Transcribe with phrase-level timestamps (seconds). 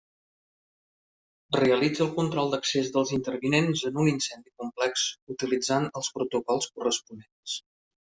[1.57, 5.03] Realitza el control d'accés dels intervinents en un incendi complex,
[5.35, 7.55] utilitzant els protocols corresponents.